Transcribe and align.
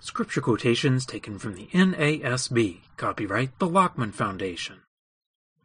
Scripture 0.00 0.40
quotations 0.40 1.04
taken 1.04 1.40
from 1.40 1.54
the 1.54 1.66
NASB, 1.72 2.82
copyright 2.96 3.58
the 3.58 3.66
Lockman 3.66 4.12
Foundation. 4.12 4.82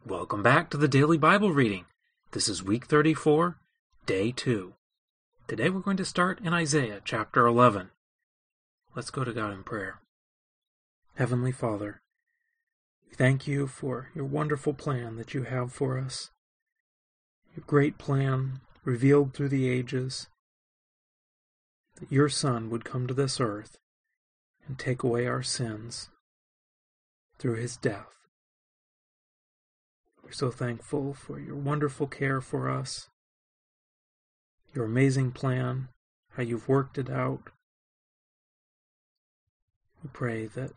Welcome 0.04 0.42
back 0.42 0.70
to 0.70 0.76
the 0.76 0.88
Daily 0.88 1.16
Bible 1.16 1.52
Reading. 1.52 1.84
This 2.32 2.48
is 2.48 2.60
week 2.60 2.86
34, 2.86 3.60
day 4.06 4.32
2. 4.32 4.74
Today 5.46 5.70
we're 5.70 5.78
going 5.78 5.96
to 5.98 6.04
start 6.04 6.40
in 6.40 6.52
Isaiah 6.52 7.00
chapter 7.04 7.46
11. 7.46 7.90
Let's 8.96 9.10
go 9.10 9.22
to 9.22 9.32
God 9.32 9.52
in 9.52 9.62
prayer. 9.62 10.00
Heavenly 11.14 11.52
Father, 11.52 12.02
we 13.08 13.14
thank 13.14 13.46
you 13.46 13.68
for 13.68 14.10
your 14.16 14.24
wonderful 14.24 14.74
plan 14.74 15.14
that 15.14 15.32
you 15.32 15.44
have 15.44 15.72
for 15.72 15.96
us. 15.96 16.32
Your 17.54 17.62
great 17.68 17.98
plan 17.98 18.62
revealed 18.82 19.32
through 19.32 19.50
the 19.50 19.68
ages 19.68 20.26
that 22.00 22.10
your 22.10 22.28
Son 22.28 22.68
would 22.68 22.84
come 22.84 23.06
to 23.06 23.14
this 23.14 23.40
earth 23.40 23.78
and 24.66 24.78
take 24.78 25.02
away 25.02 25.26
our 25.26 25.42
sins 25.42 26.08
through 27.38 27.56
his 27.56 27.76
death. 27.76 28.08
We're 30.22 30.32
so 30.32 30.50
thankful 30.50 31.12
for 31.12 31.38
your 31.38 31.56
wonderful 31.56 32.06
care 32.06 32.40
for 32.40 32.70
us, 32.70 33.08
your 34.74 34.86
amazing 34.86 35.32
plan, 35.32 35.88
how 36.30 36.42
you've 36.42 36.68
worked 36.68 36.98
it 36.98 37.10
out. 37.10 37.50
We 40.02 40.10
pray 40.12 40.46
that 40.46 40.72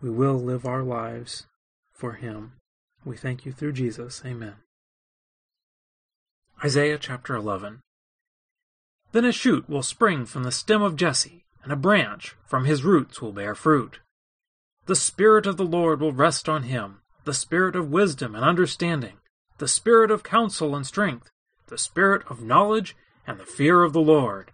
we 0.00 0.10
will 0.10 0.38
live 0.38 0.64
our 0.64 0.82
lives 0.82 1.46
for 1.92 2.14
him. 2.14 2.52
We 3.04 3.16
thank 3.16 3.44
you 3.44 3.52
through 3.52 3.72
Jesus. 3.72 4.22
Amen. 4.24 4.54
Isaiah 6.64 6.98
chapter 6.98 7.34
11. 7.34 7.80
Then 9.12 9.24
a 9.24 9.32
shoot 9.32 9.68
will 9.68 9.82
spring 9.82 10.26
from 10.26 10.44
the 10.44 10.52
stem 10.52 10.82
of 10.82 10.96
Jesse 10.96 11.44
and 11.62 11.72
a 11.72 11.76
branch 11.76 12.36
from 12.44 12.64
his 12.64 12.84
roots 12.84 13.20
will 13.20 13.32
bear 13.32 13.54
fruit. 13.54 14.00
The 14.86 14.96
Spirit 14.96 15.46
of 15.46 15.56
the 15.56 15.66
Lord 15.66 16.00
will 16.00 16.12
rest 16.12 16.48
on 16.48 16.62
him, 16.62 17.02
the 17.24 17.34
Spirit 17.34 17.76
of 17.76 17.90
wisdom 17.90 18.34
and 18.34 18.44
understanding, 18.44 19.18
the 19.58 19.68
Spirit 19.68 20.10
of 20.10 20.22
counsel 20.22 20.74
and 20.74 20.86
strength, 20.86 21.30
the 21.66 21.76
Spirit 21.76 22.22
of 22.30 22.42
knowledge 22.42 22.96
and 23.26 23.38
the 23.38 23.44
fear 23.44 23.82
of 23.82 23.92
the 23.92 24.00
Lord. 24.00 24.50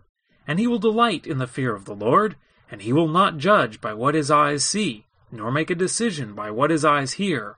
And 0.46 0.58
he 0.58 0.66
will 0.66 0.78
delight 0.78 1.27
in 1.27 1.38
the 1.38 1.46
fear 1.46 1.74
of 1.74 1.84
the 1.84 1.94
Lord, 1.94 2.36
and 2.70 2.83
he 2.83 2.92
will 2.92 3.08
not 3.08 3.39
judge 3.39 3.80
by 3.80 3.94
what 3.94 4.14
his 4.14 4.30
eyes 4.30 4.64
see, 4.64 5.06
nor 5.30 5.52
make 5.52 5.70
a 5.70 5.74
decision 5.74 6.34
by 6.34 6.50
what 6.50 6.70
his 6.70 6.84
eyes 6.84 7.14
hear. 7.14 7.56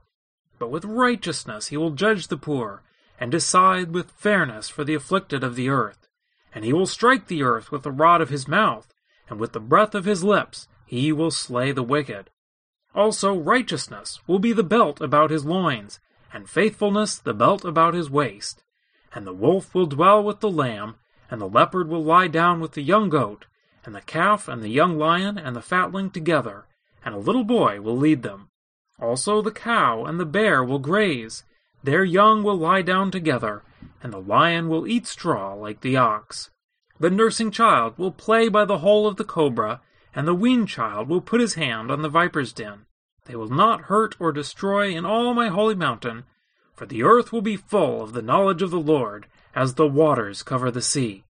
But 0.59 0.71
with 0.71 0.85
righteousness 0.85 1.69
he 1.69 1.77
will 1.77 1.91
judge 1.91 2.29
the 2.29 2.37
poor, 2.37 2.83
and 3.19 3.31
decide 3.31 3.93
with 3.93 4.11
fairness 4.11 4.69
for 4.69 4.85
the 4.85 4.95
afflicted 4.95 5.43
of 5.43 5.57
the 5.57 5.69
earth. 5.69 6.07
And 6.55 6.65
he 6.65 6.73
will 6.73 6.87
strike 6.87 7.29
the 7.29 7.43
earth 7.43 7.73
with 7.73 7.83
the 7.83 7.91
rod 7.91 8.21
of 8.21 8.29
his 8.29 8.47
mouth, 8.47 8.93
and 9.29 9.39
with 9.39 9.53
the 9.53 9.61
breath 9.61 9.95
of 9.95 10.05
his 10.05 10.25
lips 10.25 10.69
he 10.87 11.13
will 11.13 11.31
slay 11.31 11.73
the 11.73 11.83
wicked. 11.83 12.31
Also 12.95 13.37
righteousness 13.37 14.21
will 14.27 14.39
be 14.39 14.53
the 14.53 14.63
belt 14.63 15.01
about 15.01 15.31
his 15.31 15.45
loins, 15.45 16.01
and 16.33 16.49
faithfulness 16.49 17.19
the 17.19 17.35
belt 17.35 17.65
about 17.65 17.95
his 17.95 18.09
waist. 18.09 18.63
And 19.15 19.27
the 19.27 19.35
wolf 19.35 19.75
will 19.75 19.87
dwell 19.87 20.23
with 20.23 20.41
the 20.41 20.51
lamb, 20.51 20.97
and 21.31 21.41
the 21.41 21.49
leopard 21.49 21.89
will 21.89 22.05
lie 22.05 22.29
down 22.29 22.61
with 22.61 22.73
the 22.73 22.83
young 22.83 23.09
goat, 23.09 23.47
and 23.85 23.95
the 23.95 24.01
calf 24.01 24.49
and 24.49 24.63
the 24.63 24.69
young 24.69 24.99
lion 24.99 25.39
and 25.39 25.55
the 25.55 25.61
fatling 25.61 26.11
together, 26.11 26.67
and 27.05 27.15
a 27.15 27.19
little 27.19 27.45
boy 27.45 27.81
will 27.81 27.97
lead 27.97 28.23
them. 28.23 28.49
Also 29.01 29.43
the 29.43 29.51
cow 29.51 30.05
and 30.05 30.19
the 30.19 30.25
bear 30.25 30.65
will 30.65 30.79
graze, 30.79 31.45
their 31.83 32.05
young 32.05 32.43
will 32.43 32.57
lie 32.57 32.83
down 32.83 33.11
together, 33.11 33.63
and 34.03 34.13
the 34.13 34.21
lion 34.21 34.69
will 34.69 34.87
eat 34.87 35.07
straw 35.07 35.55
like 35.55 35.83
the 35.83 35.97
ox. 35.97 36.51
The 36.99 37.11
nursing 37.11 37.51
child 37.51 37.99
will 37.99 38.11
play 38.11 38.49
by 38.49 38.65
the 38.65 38.79
hole 38.79 39.07
of 39.07 39.17
the 39.17 39.25
cobra, 39.25 39.81
and 40.15 40.27
the 40.27 40.35
weaned 40.35 40.69
child 40.69 41.09
will 41.09 41.21
put 41.21 41.41
his 41.41 41.55
hand 41.55 41.91
on 41.91 42.03
the 42.03 42.09
viper's 42.09 42.53
den. 42.53 42.87
They 43.27 43.37
will 43.37 43.49
not 43.49 43.83
hurt 43.83 44.17
or 44.19 44.33
destroy 44.33 44.91
in 44.97 45.05
all 45.05 45.35
my 45.35 45.49
holy 45.49 45.75
mountain, 45.75 46.25
for 46.75 46.87
the 46.87 47.03
earth 47.03 47.33
will 47.33 47.43
be 47.43 47.57
full 47.57 48.03
of 48.03 48.13
the 48.13 48.23
knowledge 48.23 48.63
of 48.63 48.71
the 48.71 48.81
Lord, 48.81 49.27
as 49.55 49.75
the 49.75 49.87
waters 49.87 50.43
cover 50.43 50.71
the 50.71 50.83
sea. 50.83 51.25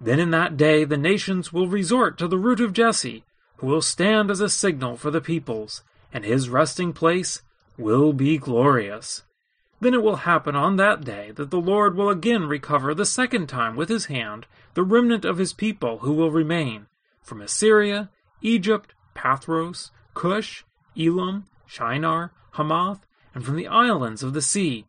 Then 0.00 0.18
in 0.18 0.30
that 0.30 0.56
day 0.56 0.84
the 0.84 0.96
nations 0.96 1.52
will 1.52 1.66
resort 1.66 2.16
to 2.18 2.28
the 2.28 2.38
root 2.38 2.60
of 2.60 2.72
Jesse, 2.72 3.24
who 3.58 3.66
will 3.66 3.82
stand 3.82 4.30
as 4.30 4.40
a 4.40 4.48
signal 4.48 4.96
for 4.96 5.10
the 5.10 5.20
peoples, 5.20 5.82
and 6.12 6.24
his 6.24 6.48
resting 6.48 6.94
place 6.94 7.42
will 7.76 8.12
be 8.14 8.38
glorious. 8.38 9.22
Then 9.80 9.94
it 9.94 10.02
will 10.02 10.16
happen 10.16 10.54
on 10.54 10.76
that 10.76 11.04
day 11.04 11.32
that 11.32 11.50
the 11.50 11.60
Lord 11.60 11.96
will 11.96 12.10
again 12.10 12.46
recover 12.46 12.94
the 12.94 13.06
second 13.06 13.48
time 13.48 13.76
with 13.76 13.88
his 13.88 14.06
hand 14.06 14.46
the 14.74 14.82
remnant 14.82 15.24
of 15.24 15.38
his 15.38 15.54
people 15.54 15.98
who 15.98 16.12
will 16.12 16.30
remain 16.30 16.86
from 17.22 17.40
Assyria, 17.40 18.10
Egypt, 18.42 18.94
Pathros, 19.14 19.90
Cush, 20.14 20.64
Elam, 20.98 21.46
Shinar, 21.66 22.32
Hamath, 22.52 23.06
and 23.34 23.44
from 23.44 23.56
the 23.56 23.68
islands 23.68 24.22
of 24.22 24.32
the 24.32 24.42
sea. 24.42 24.86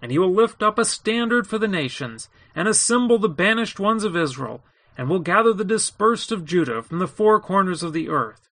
And 0.00 0.10
he 0.10 0.18
will 0.18 0.32
lift 0.32 0.62
up 0.62 0.78
a 0.78 0.84
standard 0.84 1.46
for 1.46 1.58
the 1.58 1.68
nations, 1.68 2.28
and 2.54 2.66
assemble 2.66 3.18
the 3.18 3.28
banished 3.28 3.78
ones 3.78 4.04
of 4.04 4.16
Israel, 4.16 4.62
and 4.96 5.08
will 5.08 5.18
gather 5.18 5.52
the 5.52 5.64
dispersed 5.64 6.32
of 6.32 6.44
Judah 6.44 6.82
from 6.82 6.98
the 6.98 7.08
four 7.08 7.40
corners 7.40 7.82
of 7.82 7.92
the 7.92 8.08
earth. 8.08 8.48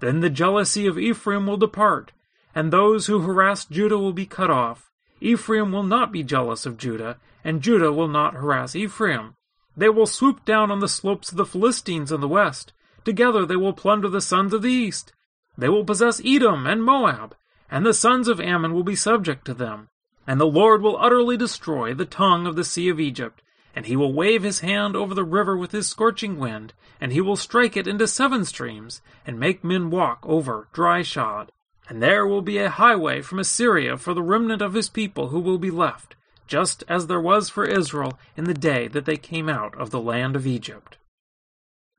Then 0.00 0.20
the 0.20 0.30
jealousy 0.30 0.86
of 0.86 0.98
Ephraim 0.98 1.46
will 1.46 1.56
depart, 1.56 2.12
and 2.54 2.70
those 2.70 3.06
who 3.06 3.20
harassed 3.20 3.70
Judah 3.70 3.98
will 3.98 4.12
be 4.12 4.26
cut 4.26 4.50
off. 4.50 4.89
Ephraim 5.20 5.70
will 5.72 5.82
not 5.82 6.10
be 6.10 6.22
jealous 6.22 6.64
of 6.66 6.78
Judah, 6.78 7.18
and 7.44 7.62
Judah 7.62 7.92
will 7.92 8.08
not 8.08 8.34
harass 8.34 8.74
Ephraim. 8.74 9.34
They 9.76 9.88
will 9.88 10.06
swoop 10.06 10.44
down 10.44 10.70
on 10.70 10.80
the 10.80 10.88
slopes 10.88 11.30
of 11.30 11.36
the 11.36 11.46
Philistines 11.46 12.10
in 12.10 12.20
the 12.20 12.28
west. 12.28 12.72
Together 13.04 13.46
they 13.46 13.56
will 13.56 13.72
plunder 13.72 14.08
the 14.08 14.20
sons 14.20 14.52
of 14.52 14.62
the 14.62 14.70
east. 14.70 15.12
They 15.56 15.68
will 15.68 15.84
possess 15.84 16.20
Edom 16.24 16.66
and 16.66 16.82
Moab, 16.82 17.34
and 17.70 17.84
the 17.84 17.94
sons 17.94 18.28
of 18.28 18.40
Ammon 18.40 18.72
will 18.74 18.82
be 18.82 18.96
subject 18.96 19.44
to 19.46 19.54
them. 19.54 19.88
And 20.26 20.40
the 20.40 20.46
Lord 20.46 20.82
will 20.82 20.96
utterly 20.98 21.36
destroy 21.36 21.94
the 21.94 22.04
tongue 22.04 22.46
of 22.46 22.56
the 22.56 22.64
sea 22.64 22.88
of 22.88 23.00
Egypt, 23.00 23.42
and 23.74 23.86
he 23.86 23.96
will 23.96 24.12
wave 24.12 24.42
his 24.42 24.60
hand 24.60 24.96
over 24.96 25.14
the 25.14 25.24
river 25.24 25.56
with 25.56 25.72
his 25.72 25.88
scorching 25.88 26.38
wind, 26.38 26.72
and 27.00 27.12
he 27.12 27.20
will 27.20 27.36
strike 27.36 27.76
it 27.76 27.86
into 27.86 28.06
seven 28.06 28.44
streams, 28.44 29.00
and 29.26 29.38
make 29.38 29.64
men 29.64 29.90
walk 29.90 30.18
over 30.24 30.68
dry 30.72 31.02
shod. 31.02 31.52
And 31.90 32.00
there 32.00 32.24
will 32.24 32.40
be 32.40 32.58
a 32.58 32.70
highway 32.70 33.20
from 33.20 33.40
Assyria 33.40 33.96
for 33.96 34.14
the 34.14 34.22
remnant 34.22 34.62
of 34.62 34.74
his 34.74 34.88
people 34.88 35.30
who 35.30 35.40
will 35.40 35.58
be 35.58 35.72
left, 35.72 36.14
just 36.46 36.84
as 36.88 37.08
there 37.08 37.20
was 37.20 37.48
for 37.48 37.64
Israel 37.64 38.16
in 38.36 38.44
the 38.44 38.54
day 38.54 38.86
that 38.86 39.06
they 39.06 39.16
came 39.16 39.48
out 39.48 39.74
of 39.74 39.90
the 39.90 40.00
land 40.00 40.36
of 40.36 40.46
Egypt. 40.46 40.98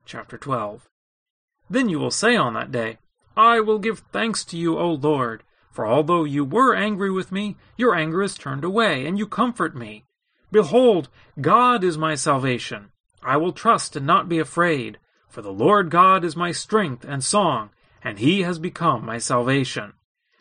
Chapter 0.06 0.38
12 0.38 0.88
Then 1.68 1.90
you 1.90 1.98
will 1.98 2.10
say 2.10 2.36
on 2.36 2.54
that 2.54 2.72
day, 2.72 2.96
I 3.36 3.60
will 3.60 3.78
give 3.78 3.98
thanks 4.12 4.46
to 4.46 4.56
you, 4.56 4.78
O 4.78 4.92
Lord, 4.92 5.42
for 5.70 5.86
although 5.86 6.24
you 6.24 6.42
were 6.42 6.74
angry 6.74 7.10
with 7.10 7.30
me, 7.30 7.58
your 7.76 7.94
anger 7.94 8.22
is 8.22 8.38
turned 8.38 8.64
away, 8.64 9.04
and 9.04 9.18
you 9.18 9.26
comfort 9.26 9.76
me. 9.76 10.04
Behold, 10.50 11.10
God 11.38 11.84
is 11.84 11.98
my 11.98 12.14
salvation. 12.14 12.92
I 13.22 13.36
will 13.36 13.52
trust 13.52 13.94
and 13.94 14.06
not 14.06 14.26
be 14.26 14.38
afraid, 14.38 14.96
for 15.28 15.42
the 15.42 15.52
Lord 15.52 15.90
God 15.90 16.24
is 16.24 16.34
my 16.34 16.50
strength 16.50 17.04
and 17.04 17.22
song 17.22 17.68
and 18.04 18.18
he 18.18 18.42
has 18.42 18.58
become 18.58 19.04
my 19.04 19.18
salvation. 19.18 19.92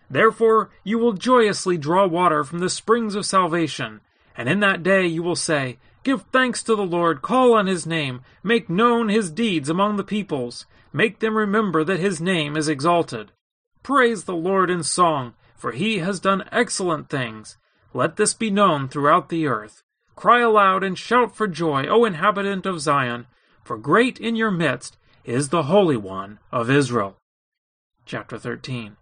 Therefore 0.10 0.70
you 0.84 0.98
will 0.98 1.14
joyously 1.14 1.78
draw 1.78 2.06
water 2.06 2.44
from 2.44 2.60
the 2.60 2.70
springs 2.70 3.16
of 3.16 3.26
salvation, 3.26 4.02
and 4.36 4.50
in 4.50 4.60
that 4.60 4.84
day 4.84 5.06
you 5.06 5.24
will 5.24 5.36
say, 5.36 5.78
Give 6.04 6.24
thanks 6.32 6.64
to 6.64 6.76
the 6.76 6.86
Lord, 6.86 7.22
call 7.22 7.54
on 7.54 7.68
his 7.68 7.86
name, 7.86 8.22
make 8.44 8.70
known 8.70 9.10
his 9.10 9.30
deeds 9.30 9.70
among 9.70 9.98
the 9.98 10.04
peoples, 10.04 10.66
make 10.92 11.20
them 11.20 11.38
remember 11.38 11.84
that 11.84 12.00
his 12.00 12.20
name 12.20 12.58
is 12.58 12.68
exalted. 12.68 13.32
Praise 13.84 14.24
the 14.24 14.36
Lord 14.36 14.70
in 14.70 14.84
song, 14.84 15.34
for 15.56 15.72
he 15.72 16.00
has 16.00 16.20
done 16.20 16.50
excellent 16.52 17.08
things. 17.10 17.58
Let 17.94 18.16
this 18.16 18.34
be 18.34 18.50
known 18.50 18.88
throughout 18.88 19.30
the 19.30 19.46
earth. 19.46 19.84
Cry 20.16 20.42
aloud 20.42 20.84
and 20.84 20.98
shout 20.98 21.36
for 21.36 21.48
joy, 21.48 21.86
O 21.88 22.04
inhabitant 22.04 22.66
of 22.66 22.82
Zion, 22.82 23.28
for 23.64 23.78
great 23.78 24.20
in 24.20 24.36
your 24.36 24.52
midst 24.52 24.98
is 25.24 25.50
the 25.50 25.64
Holy 25.64 25.98
One 25.98 26.40
of 26.52 26.70
Israel. 26.70 27.16
Chapter 28.06 28.38
13 28.38 28.98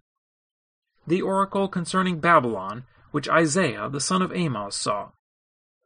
The 1.07 1.21
oracle 1.21 1.67
concerning 1.67 2.19
Babylon, 2.19 2.83
which 3.11 3.29
Isaiah 3.29 3.89
the 3.89 4.01
son 4.01 4.21
of 4.21 4.33
Amos 4.33 4.75
saw. 4.75 5.09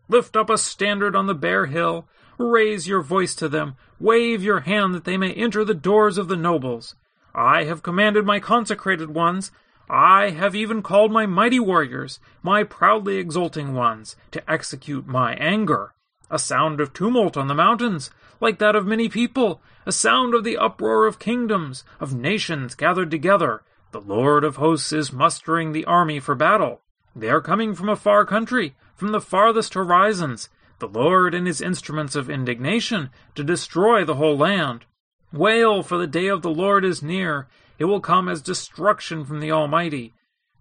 Lift 0.10 0.36
up 0.36 0.50
a 0.50 0.58
standard 0.58 1.16
on 1.16 1.28
the 1.28 1.36
bare 1.36 1.68
hill, 1.68 2.08
raise 2.38 2.88
your 2.88 3.02
voice 3.02 3.36
to 3.36 3.48
them, 3.48 3.76
wave 4.00 4.44
your 4.44 4.62
hand 4.62 4.94
that 4.94 5.06
they 5.06 5.16
may 5.16 5.32
enter 5.34 5.64
the 5.64 5.74
doors 5.74 6.18
of 6.18 6.28
the 6.28 6.36
nobles. 6.36 6.96
I 7.34 7.64
have 7.64 7.84
commanded 7.84 8.26
my 8.26 8.40
consecrated 8.40 9.12
ones, 9.12 9.52
I 9.90 10.32
have 10.32 10.56
even 10.56 10.82
called 10.82 11.12
my 11.12 11.26
mighty 11.26 11.60
warriors, 11.60 12.20
my 12.42 12.64
proudly 12.64 13.18
exulting 13.18 13.74
ones, 13.74 14.16
to 14.32 14.52
execute 14.52 15.08
my 15.08 15.34
anger. 15.36 15.94
A 16.32 16.40
sound 16.40 16.82
of 16.82 16.94
tumult 16.94 17.38
on 17.38 17.48
the 17.48 17.54
mountains, 17.54 18.10
like 18.44 18.60
that 18.60 18.76
of 18.76 18.86
many 18.86 19.10
people, 19.10 19.62
a 19.86 19.92
sound 19.92 20.36
of 20.36 20.44
the 20.44 20.58
uproar 20.58 21.08
of 21.08 21.18
kingdoms, 21.18 21.84
of 22.00 22.14
nations 22.14 22.76
gathered 22.76 23.10
together. 23.10 23.64
The 23.92 24.02
Lord 24.02 24.44
of 24.44 24.58
hosts 24.58 24.92
is 24.92 25.12
mustering 25.12 25.72
the 25.72 25.86
army 25.86 26.20
for 26.20 26.36
battle. 26.36 26.82
They 27.16 27.30
are 27.30 27.42
coming 27.42 27.74
from 27.74 27.90
a 27.90 27.96
far 27.96 28.26
country, 28.26 28.76
from 28.96 29.12
the 29.12 29.22
farthest 29.22 29.74
horizons, 29.74 30.50
the 30.80 30.88
Lord 30.88 31.34
and 31.34 31.48
his 31.48 31.62
instruments 31.62 32.16
of 32.16 32.30
indignation, 32.30 33.10
to 33.36 33.44
destroy 33.44 34.04
the 34.04 34.16
whole 34.16 34.38
land. 34.38 34.86
Wail, 35.32 35.82
for 35.82 35.98
the 35.98 36.06
day 36.08 36.28
of 36.28 36.42
the 36.42 36.50
Lord 36.50 36.84
is 36.84 37.02
near. 37.02 37.48
It 37.80 37.86
will 37.86 38.02
come 38.02 38.28
as 38.28 38.42
destruction 38.42 39.26
from 39.26 39.40
the 39.40 39.52
Almighty. 39.52 40.14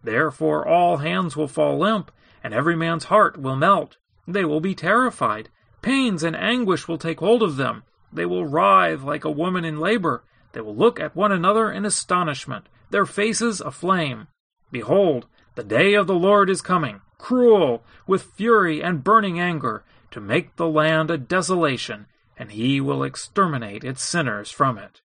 Therefore 0.02 0.66
all 0.66 0.98
hands 0.98 1.36
will 1.36 1.48
fall 1.48 1.78
limp, 1.78 2.10
and 2.44 2.54
every 2.54 2.76
man's 2.76 3.04
heart 3.04 3.36
will 3.38 3.56
melt. 3.56 3.96
They 4.26 4.44
will 4.44 4.60
be 4.60 4.74
terrified. 4.74 5.48
Pains 5.82 6.22
and 6.22 6.36
anguish 6.36 6.86
will 6.86 6.98
take 6.98 7.20
hold 7.20 7.42
of 7.42 7.56
them. 7.56 7.82
They 8.12 8.24
will 8.24 8.46
writhe 8.46 9.02
like 9.02 9.24
a 9.24 9.30
woman 9.30 9.64
in 9.64 9.80
labor. 9.80 10.22
They 10.52 10.60
will 10.60 10.76
look 10.76 11.00
at 11.00 11.16
one 11.16 11.32
another 11.32 11.70
in 11.70 11.84
astonishment, 11.84 12.68
their 12.90 13.06
faces 13.06 13.60
aflame. 13.60 14.28
Behold, 14.70 15.26
the 15.54 15.64
day 15.64 15.94
of 15.94 16.06
the 16.06 16.14
Lord 16.14 16.48
is 16.48 16.62
coming, 16.62 17.00
cruel, 17.18 17.84
with 18.06 18.22
fury 18.22 18.82
and 18.82 19.04
burning 19.04 19.40
anger, 19.40 19.84
to 20.12 20.20
make 20.20 20.56
the 20.56 20.68
land 20.68 21.10
a 21.10 21.18
desolation, 21.18 22.06
and 22.36 22.52
he 22.52 22.80
will 22.80 23.02
exterminate 23.02 23.82
its 23.82 24.02
sinners 24.02 24.50
from 24.50 24.78
it. 24.78 25.00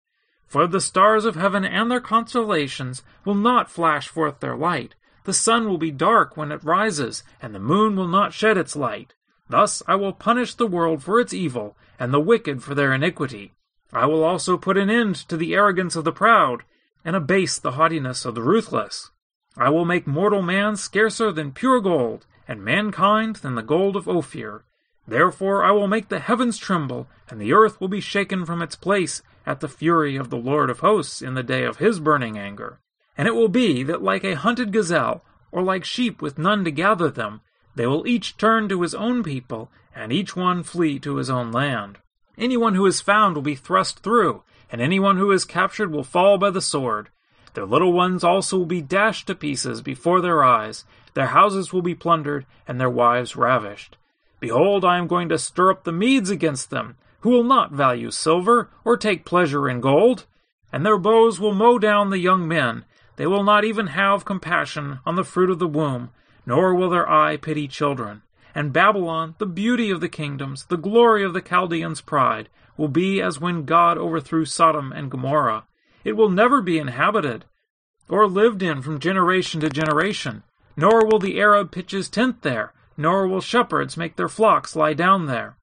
For 0.46 0.66
the 0.66 0.80
stars 0.80 1.24
of 1.24 1.34
heaven 1.34 1.64
and 1.64 1.90
their 1.90 2.00
constellations 2.00 3.02
will 3.24 3.34
not 3.34 3.70
flash 3.70 4.08
forth 4.08 4.40
their 4.40 4.56
light. 4.56 4.94
The 5.24 5.32
sun 5.32 5.68
will 5.68 5.78
be 5.78 5.90
dark 5.90 6.36
when 6.36 6.52
it 6.52 6.62
rises, 6.62 7.24
and 7.42 7.54
the 7.54 7.60
moon 7.60 7.96
will 7.96 8.06
not 8.06 8.32
shed 8.32 8.56
its 8.56 8.76
light. 8.76 9.14
Thus 9.48 9.82
I 9.86 9.94
will 9.94 10.12
punish 10.12 10.54
the 10.54 10.66
world 10.66 11.02
for 11.02 11.20
its 11.20 11.32
evil, 11.32 11.76
and 11.98 12.12
the 12.12 12.20
wicked 12.20 12.62
for 12.62 12.74
their 12.74 12.92
iniquity. 12.92 13.52
I 13.92 14.06
will 14.06 14.24
also 14.24 14.56
put 14.56 14.76
an 14.76 14.90
end 14.90 15.14
to 15.28 15.36
the 15.36 15.54
arrogance 15.54 15.94
of 15.94 16.04
the 16.04 16.12
proud, 16.12 16.64
and 17.04 17.14
abase 17.14 17.58
the 17.58 17.72
haughtiness 17.72 18.24
of 18.24 18.34
the 18.34 18.42
ruthless. 18.42 19.10
I 19.56 19.70
will 19.70 19.84
make 19.84 20.06
mortal 20.06 20.42
man 20.42 20.76
scarcer 20.76 21.32
than 21.32 21.52
pure 21.52 21.80
gold, 21.80 22.26
and 22.48 22.64
mankind 22.64 23.36
than 23.36 23.54
the 23.54 23.62
gold 23.62 23.96
of 23.96 24.08
Ophir. 24.08 24.64
Therefore 25.06 25.62
I 25.62 25.70
will 25.70 25.86
make 25.86 26.08
the 26.08 26.18
heavens 26.18 26.58
tremble, 26.58 27.08
and 27.30 27.40
the 27.40 27.52
earth 27.52 27.80
will 27.80 27.88
be 27.88 28.00
shaken 28.00 28.44
from 28.44 28.60
its 28.60 28.74
place 28.74 29.22
at 29.46 29.60
the 29.60 29.68
fury 29.68 30.16
of 30.16 30.30
the 30.30 30.36
Lord 30.36 30.68
of 30.68 30.80
hosts 30.80 31.22
in 31.22 31.34
the 31.34 31.44
day 31.44 31.64
of 31.64 31.76
his 31.76 32.00
burning 32.00 32.36
anger. 32.36 32.80
And 33.16 33.28
it 33.28 33.34
will 33.34 33.48
be 33.48 33.84
that 33.84 34.02
like 34.02 34.24
a 34.24 34.34
hunted 34.34 34.72
gazelle, 34.72 35.24
or 35.52 35.62
like 35.62 35.84
sheep 35.84 36.20
with 36.20 36.38
none 36.38 36.64
to 36.64 36.70
gather 36.72 37.08
them, 37.08 37.40
they 37.76 37.86
will 37.86 38.06
each 38.06 38.36
turn 38.36 38.68
to 38.68 38.82
his 38.82 38.94
own 38.94 39.22
people, 39.22 39.70
and 39.94 40.12
each 40.12 40.34
one 40.34 40.62
flee 40.62 40.98
to 40.98 41.16
his 41.16 41.30
own 41.30 41.52
land. 41.52 41.98
Anyone 42.36 42.74
who 42.74 42.86
is 42.86 43.00
found 43.00 43.34
will 43.34 43.42
be 43.42 43.54
thrust 43.54 44.00
through, 44.00 44.42
and 44.70 44.80
anyone 44.80 45.16
who 45.16 45.30
is 45.30 45.44
captured 45.44 45.92
will 45.92 46.02
fall 46.02 46.36
by 46.38 46.50
the 46.50 46.60
sword. 46.60 47.08
Their 47.54 47.64
little 47.64 47.92
ones 47.92 48.24
also 48.24 48.58
will 48.58 48.66
be 48.66 48.82
dashed 48.82 49.26
to 49.28 49.34
pieces 49.34 49.80
before 49.80 50.20
their 50.20 50.42
eyes, 50.42 50.84
their 51.14 51.28
houses 51.28 51.72
will 51.72 51.80
be 51.80 51.94
plundered, 51.94 52.44
and 52.68 52.78
their 52.78 52.90
wives 52.90 53.36
ravished. 53.36 53.96
Behold, 54.40 54.84
I 54.84 54.98
am 54.98 55.06
going 55.06 55.30
to 55.30 55.38
stir 55.38 55.70
up 55.70 55.84
the 55.84 55.92
Medes 55.92 56.28
against 56.28 56.68
them, 56.68 56.96
who 57.20 57.30
will 57.30 57.44
not 57.44 57.72
value 57.72 58.10
silver, 58.10 58.68
or 58.84 58.96
take 58.96 59.24
pleasure 59.24 59.68
in 59.68 59.80
gold. 59.80 60.26
And 60.70 60.84
their 60.84 60.98
bows 60.98 61.40
will 61.40 61.54
mow 61.54 61.78
down 61.78 62.10
the 62.10 62.18
young 62.18 62.46
men. 62.46 62.84
They 63.16 63.26
will 63.26 63.42
not 63.42 63.64
even 63.64 63.88
have 63.88 64.26
compassion 64.26 64.98
on 65.06 65.16
the 65.16 65.24
fruit 65.24 65.48
of 65.48 65.58
the 65.58 65.66
womb, 65.66 66.10
nor 66.46 66.74
will 66.74 66.88
their 66.88 67.10
eye 67.10 67.36
pity 67.36 67.68
children. 67.68 68.22
And 68.54 68.72
Babylon, 68.72 69.34
the 69.36 69.46
beauty 69.46 69.90
of 69.90 70.00
the 70.00 70.08
kingdoms, 70.08 70.64
the 70.64 70.78
glory 70.78 71.22
of 71.22 71.34
the 71.34 71.42
Chaldeans' 71.42 72.00
pride, 72.00 72.48
will 72.76 72.88
be 72.88 73.20
as 73.20 73.40
when 73.40 73.64
God 73.64 73.98
overthrew 73.98 74.44
Sodom 74.46 74.92
and 74.92 75.10
Gomorrah. 75.10 75.64
It 76.04 76.12
will 76.16 76.30
never 76.30 76.62
be 76.62 76.78
inhabited, 76.78 77.44
or 78.08 78.26
lived 78.26 78.62
in 78.62 78.80
from 78.80 79.00
generation 79.00 79.60
to 79.60 79.68
generation, 79.68 80.44
nor 80.76 81.04
will 81.04 81.18
the 81.18 81.38
Arab 81.38 81.72
pitch 81.72 81.90
his 81.90 82.08
tent 82.08 82.42
there, 82.42 82.72
nor 82.96 83.26
will 83.26 83.40
shepherds 83.40 83.96
make 83.96 84.16
their 84.16 84.28
flocks 84.28 84.76
lie 84.76 84.94
down 84.94 85.26
there. 85.26 85.56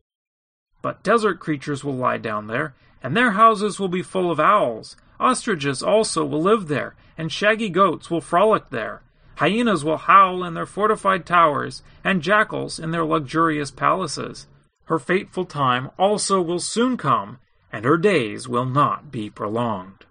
But 0.82 1.02
desert 1.02 1.40
creatures 1.40 1.84
will 1.84 1.96
lie 1.96 2.18
down 2.18 2.48
there, 2.48 2.76
and 3.02 3.16
their 3.16 3.32
houses 3.32 3.80
will 3.80 3.88
be 3.88 4.04
full 4.04 4.30
of 4.30 4.40
owls. 4.40 4.98
Ostriches 5.20 5.82
also 5.82 6.26
will 6.26 6.42
live 6.42 6.68
there, 6.68 6.96
and 7.18 7.32
shaggy 7.32 7.70
goats 7.70 8.12
will 8.12 8.22
frolic 8.22 8.70
there. 8.70 9.02
Hyenas 9.36 9.84
will 9.84 9.98
howl 9.98 10.44
in 10.44 10.54
their 10.54 10.66
fortified 10.66 11.26
towers, 11.26 11.84
and 12.04 12.22
jackals 12.22 12.80
in 12.80 12.92
their 12.92 13.06
luxurious 13.06 13.72
palaces. 13.72 14.48
Her 14.86 15.00
fateful 15.00 15.46
time 15.46 15.90
also 15.98 16.42
will 16.42 16.60
soon 16.60 16.98
come, 16.98 17.40
and 17.72 17.86
her 17.86 17.98
days 17.98 18.48
will 18.48 18.66
not 18.66 19.12
be 19.12 19.30
prolonged. 19.30 20.06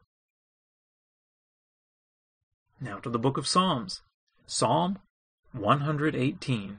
Now 2.81 2.97
to 2.99 3.11
the 3.11 3.19
book 3.19 3.37
of 3.37 3.47
Psalms. 3.47 4.03
Psalm 4.47 4.99
118. 5.53 6.79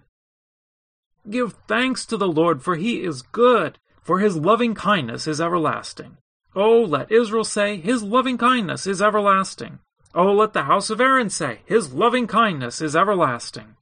Give 1.29 1.53
thanks 1.67 2.05
to 2.05 2.17
the 2.17 2.27
Lord, 2.27 2.61
for 2.61 2.75
he 2.75 3.01
is 3.01 3.21
good, 3.21 3.77
for 4.01 4.19
his 4.19 4.35
loving 4.35 4.75
kindness 4.75 5.27
is 5.27 5.39
everlasting. 5.39 6.17
Oh, 6.55 6.81
let 6.81 7.11
Israel 7.11 7.43
say, 7.43 7.77
His 7.77 8.03
loving 8.03 8.37
kindness 8.37 8.85
is 8.85 9.01
everlasting. 9.01 9.79
Oh, 10.15 10.33
let 10.33 10.53
the 10.53 10.63
house 10.63 10.89
of 10.89 11.01
Aaron 11.01 11.29
say, 11.29 11.59
His 11.65 11.93
loving 11.93 12.27
kindness 12.27 12.81
is 12.81 12.95
everlasting. 12.95 13.77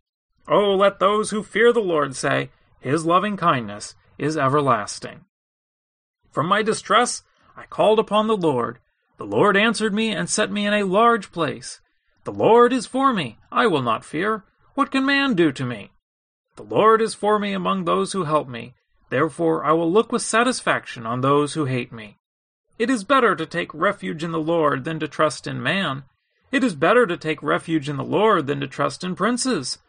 Oh, 0.47 0.75
let 0.75 0.99
those 0.99 1.31
who 1.31 1.43
fear 1.43 1.73
the 1.73 1.81
Lord 1.81 2.15
say, 2.15 2.51
His 2.79 3.05
loving 3.05 3.35
kindness 3.35 3.95
is 4.17 4.37
everlasting. 4.37 5.25
From 6.31 6.47
my 6.47 6.61
distress 6.61 7.23
I 7.57 7.65
called 7.65 7.99
upon 7.99 8.27
the 8.27 8.37
Lord. 8.37 8.79
The 9.17 9.25
Lord 9.25 9.57
answered 9.57 9.93
me 9.93 10.11
and 10.11 10.29
set 10.29 10.51
me 10.51 10.65
in 10.65 10.73
a 10.73 10.83
large 10.83 11.31
place. 11.31 11.81
The 12.23 12.31
Lord 12.31 12.71
is 12.71 12.85
for 12.85 13.13
me. 13.13 13.37
I 13.51 13.67
will 13.67 13.81
not 13.81 14.05
fear. 14.05 14.43
What 14.73 14.91
can 14.91 15.05
man 15.05 15.33
do 15.33 15.51
to 15.51 15.65
me? 15.65 15.91
The 16.55 16.63
Lord 16.63 17.01
is 17.01 17.13
for 17.13 17.39
me 17.39 17.51
among 17.53 17.83
those 17.83 18.13
who 18.13 18.23
help 18.23 18.47
me. 18.47 18.73
Therefore 19.09 19.65
I 19.65 19.73
will 19.73 19.91
look 19.91 20.11
with 20.11 20.21
satisfaction 20.21 21.05
on 21.05 21.19
those 21.19 21.55
who 21.55 21.65
hate 21.65 21.91
me. 21.91 22.19
It 22.79 22.89
is 22.89 23.03
better 23.03 23.35
to 23.35 23.45
take 23.45 23.73
refuge 23.73 24.23
in 24.23 24.31
the 24.31 24.39
Lord 24.39 24.85
than 24.85 24.99
to 25.01 25.07
trust 25.07 25.45
in 25.45 25.61
man. 25.61 26.03
It 26.51 26.63
is 26.63 26.75
better 26.75 27.07
to 27.07 27.17
take 27.17 27.41
refuge 27.41 27.87
in 27.87 27.97
the 27.97 28.03
Lord 28.03 28.47
than 28.47 28.59
to 28.59 28.67
trust 28.67 29.03
in 29.03 29.15
princes. 29.15 29.79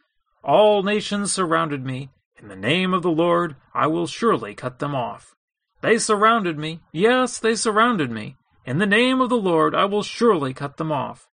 All 0.44 0.82
nations 0.82 1.32
surrounded 1.32 1.85
me. 1.85 2.11
In 2.41 2.49
the 2.49 2.56
name 2.56 2.94
of 2.94 3.03
the 3.03 3.11
Lord 3.11 3.56
I 3.75 3.87
will 3.87 4.06
surely 4.06 4.55
cut 4.55 4.79
them 4.79 4.94
off. 4.94 5.35
They 5.81 5.99
surrounded 5.99 6.59
me. 6.59 6.81
Yes, 6.93 7.38
they 7.38 7.56
surrounded 7.56 8.11
me. 8.11 8.37
In 8.64 8.79
the 8.79 8.87
name 8.87 9.20
of 9.20 9.29
the 9.29 9.37
Lord 9.37 9.75
I 9.75 9.87
will 9.87 10.05
surely 10.05 10.55
cut 10.55 10.76
them 10.76 10.93
off. 10.93 11.29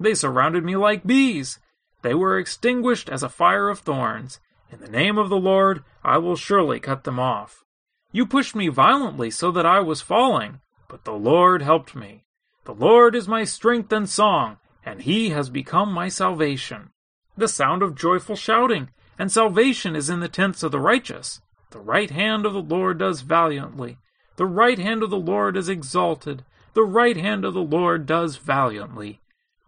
They 0.00 0.14
surrounded 0.14 0.64
me 0.64 0.74
like 0.74 1.06
bees. 1.06 1.60
They 2.02 2.14
were 2.14 2.38
extinguished 2.38 3.08
as 3.08 3.22
a 3.22 3.28
fire 3.28 3.68
of 3.68 3.78
thorns. 3.80 4.40
In 4.72 4.80
the 4.80 4.90
name 4.90 5.18
of 5.18 5.28
the 5.28 5.36
Lord, 5.36 5.84
I 6.02 6.18
will 6.18 6.34
surely 6.34 6.80
cut 6.80 7.04
them 7.04 7.20
off. 7.20 7.62
You 8.10 8.26
pushed 8.26 8.56
me 8.56 8.68
violently 8.68 9.30
so 9.30 9.52
that 9.52 9.66
I 9.66 9.80
was 9.80 10.00
falling, 10.00 10.60
but 10.88 11.04
the 11.04 11.12
Lord 11.12 11.62
helped 11.62 11.94
me. 11.94 12.24
The 12.64 12.74
Lord 12.74 13.14
is 13.14 13.28
my 13.28 13.44
strength 13.44 13.92
and 13.92 14.08
song, 14.08 14.58
and 14.84 15.02
he 15.02 15.30
has 15.30 15.50
become 15.50 15.92
my 15.92 16.08
salvation. 16.08 16.90
The 17.36 17.48
sound 17.48 17.82
of 17.82 17.94
joyful 17.94 18.36
shouting, 18.36 18.90
and 19.18 19.30
salvation 19.30 19.96
is 19.96 20.10
in 20.10 20.20
the 20.20 20.28
tents 20.28 20.62
of 20.62 20.72
the 20.72 20.80
righteous. 20.80 21.40
The 21.70 21.78
right 21.78 22.10
hand 22.10 22.44
of 22.44 22.52
the 22.52 22.62
Lord 22.62 22.98
does 22.98 23.22
valiantly. 23.22 23.98
The 24.36 24.46
right 24.46 24.78
hand 24.78 25.02
of 25.02 25.10
the 25.10 25.16
Lord 25.16 25.56
is 25.56 25.68
exalted. 25.68 26.44
The 26.74 26.84
right 26.84 27.16
hand 27.16 27.44
of 27.44 27.54
the 27.54 27.62
Lord 27.62 28.06
does 28.06 28.36
valiantly. 28.36 29.20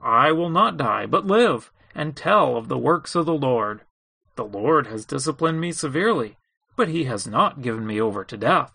I 0.02 0.32
will 0.32 0.50
not 0.50 0.76
die, 0.76 1.06
but 1.06 1.26
live, 1.26 1.70
and 1.94 2.16
tell 2.16 2.56
of 2.56 2.68
the 2.68 2.78
works 2.78 3.14
of 3.14 3.26
the 3.26 3.34
Lord. 3.34 3.82
The 4.36 4.44
Lord 4.44 4.86
has 4.88 5.06
disciplined 5.06 5.60
me 5.60 5.72
severely, 5.72 6.36
but 6.76 6.88
he 6.88 7.04
has 7.04 7.26
not 7.26 7.62
given 7.62 7.86
me 7.86 8.00
over 8.00 8.24
to 8.24 8.36
death. 8.36 8.72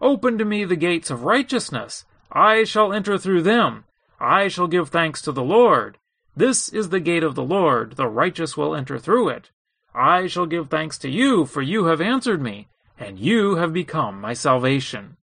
Open 0.00 0.36
to 0.38 0.44
me 0.44 0.64
the 0.64 0.76
gates 0.76 1.10
of 1.10 1.24
righteousness. 1.24 2.04
I 2.32 2.64
shall 2.64 2.92
enter 2.92 3.18
through 3.18 3.42
them. 3.42 3.84
I 4.20 4.48
shall 4.48 4.66
give 4.66 4.90
thanks 4.90 5.22
to 5.22 5.32
the 5.32 5.42
Lord. 5.42 5.96
This 6.36 6.68
is 6.68 6.90
the 6.90 7.00
gate 7.00 7.22
of 7.22 7.34
the 7.34 7.42
Lord. 7.42 7.96
The 7.96 8.06
righteous 8.06 8.56
will 8.56 8.74
enter 8.74 8.98
through 8.98 9.30
it. 9.30 9.50
I 9.94 10.26
shall 10.26 10.46
give 10.46 10.68
thanks 10.68 10.98
to 10.98 11.08
you, 11.08 11.46
for 11.46 11.62
you 11.62 11.86
have 11.86 12.00
answered 12.00 12.42
me, 12.42 12.68
and 12.98 13.18
you 13.18 13.56
have 13.56 13.72
become 13.72 14.20
my 14.20 14.34
salvation. 14.34 15.16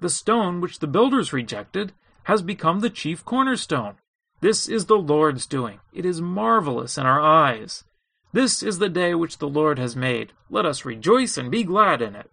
The 0.00 0.08
stone 0.08 0.60
which 0.60 0.78
the 0.78 0.86
builders 0.86 1.32
rejected 1.32 1.92
has 2.24 2.40
become 2.40 2.80
the 2.80 2.90
chief 2.90 3.24
cornerstone. 3.24 3.96
This 4.40 4.68
is 4.68 4.86
the 4.86 4.98
Lord's 4.98 5.46
doing. 5.46 5.80
It 5.92 6.06
is 6.06 6.20
marvelous 6.20 6.96
in 6.96 7.06
our 7.06 7.20
eyes. 7.20 7.84
This 8.32 8.62
is 8.62 8.78
the 8.78 8.88
day 8.88 9.14
which 9.14 9.38
the 9.38 9.48
Lord 9.48 9.78
has 9.78 9.96
made. 9.96 10.32
Let 10.50 10.66
us 10.66 10.84
rejoice 10.84 11.36
and 11.36 11.50
be 11.50 11.64
glad 11.64 12.02
in 12.02 12.14
it. 12.14 12.30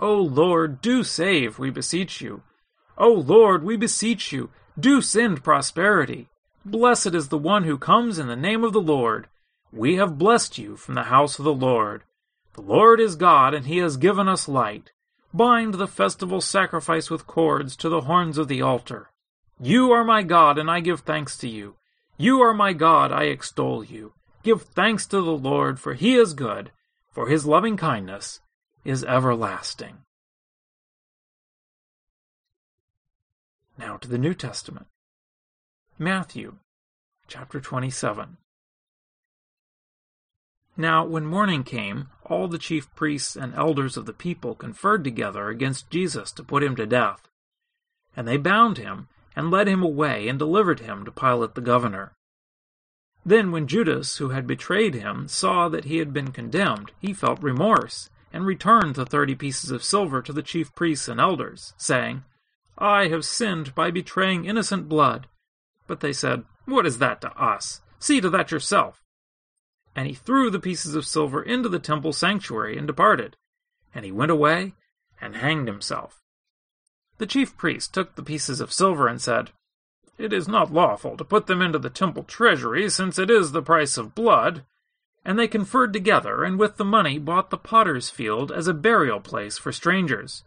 O 0.00 0.14
Lord, 0.20 0.80
do 0.80 1.04
save, 1.04 1.58
we 1.58 1.70
beseech 1.70 2.20
you. 2.20 2.42
O 2.98 3.12
Lord, 3.12 3.62
we 3.62 3.76
beseech 3.76 4.32
you, 4.32 4.50
do 4.78 5.00
send 5.00 5.42
prosperity. 5.42 6.28
Blessed 6.64 7.14
is 7.14 7.28
the 7.28 7.38
one 7.38 7.64
who 7.64 7.78
comes 7.78 8.18
in 8.18 8.26
the 8.26 8.36
name 8.36 8.62
of 8.62 8.72
the 8.72 8.80
Lord. 8.80 9.28
We 9.72 9.96
have 9.96 10.18
blessed 10.18 10.58
you 10.58 10.76
from 10.76 10.94
the 10.94 11.04
house 11.04 11.38
of 11.38 11.44
the 11.44 11.54
Lord. 11.54 12.02
The 12.54 12.62
Lord 12.62 13.00
is 13.00 13.16
God, 13.16 13.54
and 13.54 13.66
he 13.66 13.78
has 13.78 13.96
given 13.96 14.28
us 14.28 14.48
light. 14.48 14.92
Bind 15.32 15.74
the 15.74 15.86
festival 15.86 16.40
sacrifice 16.40 17.10
with 17.10 17.26
cords 17.26 17.76
to 17.76 17.88
the 17.88 18.02
horns 18.02 18.38
of 18.38 18.48
the 18.48 18.62
altar. 18.62 19.10
You 19.60 19.92
are 19.92 20.04
my 20.04 20.22
God, 20.22 20.58
and 20.58 20.70
I 20.70 20.80
give 20.80 21.00
thanks 21.00 21.36
to 21.38 21.48
you. 21.48 21.76
You 22.18 22.40
are 22.40 22.54
my 22.54 22.72
God, 22.72 23.12
I 23.12 23.24
extol 23.24 23.84
you. 23.84 24.12
Give 24.42 24.62
thanks 24.62 25.06
to 25.06 25.16
the 25.16 25.36
Lord, 25.36 25.80
for 25.80 25.94
he 25.94 26.16
is 26.16 26.34
good, 26.34 26.70
for 27.10 27.28
his 27.28 27.46
loving 27.46 27.76
kindness 27.76 28.40
is 28.84 29.04
everlasting. 29.04 29.98
Now 33.78 33.98
to 33.98 34.08
the 34.08 34.18
New 34.18 34.32
Testament. 34.32 34.86
Matthew 35.98 36.56
chapter 37.28 37.60
27. 37.60 38.38
Now, 40.78 41.04
when 41.04 41.26
morning 41.26 41.62
came, 41.62 42.08
all 42.24 42.48
the 42.48 42.58
chief 42.58 42.94
priests 42.94 43.36
and 43.36 43.54
elders 43.54 43.96
of 43.96 44.06
the 44.06 44.12
people 44.12 44.54
conferred 44.54 45.04
together 45.04 45.48
against 45.48 45.90
Jesus 45.90 46.32
to 46.32 46.42
put 46.42 46.62
him 46.62 46.74
to 46.76 46.86
death. 46.86 47.28
And 48.16 48.26
they 48.26 48.36
bound 48.38 48.78
him, 48.78 49.08
and 49.34 49.50
led 49.50 49.68
him 49.68 49.82
away, 49.82 50.28
and 50.28 50.38
delivered 50.38 50.80
him 50.80 51.04
to 51.04 51.10
Pilate 51.10 51.54
the 51.54 51.60
governor. 51.60 52.12
Then, 53.26 53.52
when 53.52 53.66
Judas, 53.66 54.16
who 54.18 54.30
had 54.30 54.46
betrayed 54.46 54.94
him, 54.94 55.28
saw 55.28 55.68
that 55.68 55.84
he 55.84 55.98
had 55.98 56.12
been 56.12 56.32
condemned, 56.32 56.92
he 56.98 57.12
felt 57.12 57.42
remorse, 57.42 58.08
and 58.32 58.46
returned 58.46 58.94
the 58.94 59.04
thirty 59.04 59.34
pieces 59.34 59.70
of 59.70 59.84
silver 59.84 60.22
to 60.22 60.32
the 60.32 60.42
chief 60.42 60.74
priests 60.74 61.08
and 61.08 61.20
elders, 61.20 61.74
saying, 61.76 62.24
I 62.78 63.08
have 63.08 63.24
sinned 63.24 63.74
by 63.74 63.90
betraying 63.90 64.44
innocent 64.44 64.88
blood. 64.88 65.28
But 65.86 66.00
they 66.00 66.12
said, 66.12 66.44
What 66.64 66.86
is 66.86 66.98
that 66.98 67.20
to 67.22 67.32
us? 67.32 67.80
See 67.98 68.20
to 68.20 68.30
that 68.30 68.50
yourself. 68.50 69.02
And 69.94 70.06
he 70.06 70.14
threw 70.14 70.50
the 70.50 70.60
pieces 70.60 70.94
of 70.94 71.06
silver 71.06 71.42
into 71.42 71.68
the 71.68 71.78
temple 71.78 72.12
sanctuary 72.12 72.76
and 72.76 72.86
departed. 72.86 73.36
And 73.94 74.04
he 74.04 74.12
went 74.12 74.30
away 74.30 74.74
and 75.20 75.36
hanged 75.36 75.68
himself. 75.68 76.22
The 77.18 77.26
chief 77.26 77.56
priest 77.56 77.94
took 77.94 78.14
the 78.14 78.22
pieces 78.22 78.60
of 78.60 78.72
silver 78.72 79.08
and 79.08 79.20
said, 79.22 79.52
It 80.18 80.34
is 80.34 80.46
not 80.46 80.72
lawful 80.72 81.16
to 81.16 81.24
put 81.24 81.46
them 81.46 81.62
into 81.62 81.78
the 81.78 81.88
temple 81.88 82.24
treasury, 82.24 82.90
since 82.90 83.18
it 83.18 83.30
is 83.30 83.52
the 83.52 83.62
price 83.62 83.96
of 83.96 84.14
blood. 84.14 84.64
And 85.24 85.38
they 85.38 85.48
conferred 85.48 85.94
together, 85.94 86.44
and 86.44 86.58
with 86.58 86.76
the 86.76 86.84
money 86.84 87.18
bought 87.18 87.48
the 87.48 87.56
potter's 87.56 88.10
field 88.10 88.52
as 88.52 88.68
a 88.68 88.74
burial 88.74 89.18
place 89.18 89.56
for 89.56 89.72
strangers. 89.72 90.44